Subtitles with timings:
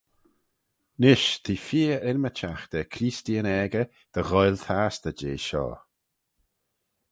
[1.01, 5.77] Nish te feer ymmyrchagh da Creesteeyn aegey dy ghoaill tastey jeh shoh.